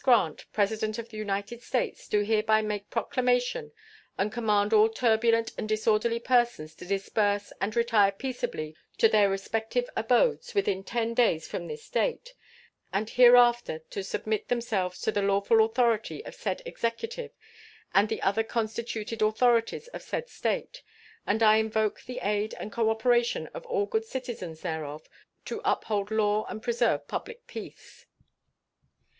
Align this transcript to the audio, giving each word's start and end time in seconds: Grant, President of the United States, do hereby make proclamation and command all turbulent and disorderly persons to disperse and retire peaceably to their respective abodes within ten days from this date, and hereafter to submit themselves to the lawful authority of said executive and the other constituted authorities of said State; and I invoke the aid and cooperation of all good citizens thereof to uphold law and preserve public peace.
Grant, 0.03 0.45
President 0.51 0.97
of 0.97 1.09
the 1.09 1.17
United 1.17 1.61
States, 1.61 2.07
do 2.07 2.23
hereby 2.23 2.63
make 2.63 2.89
proclamation 2.89 3.71
and 4.17 4.31
command 4.31 4.73
all 4.73 4.89
turbulent 4.89 5.51
and 5.59 5.69
disorderly 5.69 6.19
persons 6.19 6.73
to 6.77 6.85
disperse 6.87 7.53
and 7.61 7.75
retire 7.75 8.11
peaceably 8.11 8.75
to 8.97 9.07
their 9.07 9.29
respective 9.29 9.87
abodes 9.95 10.55
within 10.55 10.83
ten 10.83 11.13
days 11.13 11.47
from 11.47 11.67
this 11.67 11.87
date, 11.87 12.33
and 12.91 13.11
hereafter 13.11 13.77
to 13.91 14.03
submit 14.03 14.47
themselves 14.47 14.99
to 15.01 15.11
the 15.11 15.21
lawful 15.21 15.63
authority 15.63 16.25
of 16.25 16.33
said 16.33 16.63
executive 16.65 17.29
and 17.93 18.09
the 18.09 18.23
other 18.23 18.43
constituted 18.43 19.21
authorities 19.21 19.87
of 19.89 20.01
said 20.01 20.27
State; 20.29 20.81
and 21.27 21.43
I 21.43 21.57
invoke 21.57 22.01
the 22.01 22.17
aid 22.23 22.55
and 22.59 22.71
cooperation 22.71 23.45
of 23.53 23.67
all 23.67 23.85
good 23.85 24.05
citizens 24.05 24.61
thereof 24.61 25.07
to 25.45 25.61
uphold 25.63 26.09
law 26.09 26.45
and 26.49 26.59
preserve 26.59 27.07
public 27.07 27.45
peace. 27.45 28.07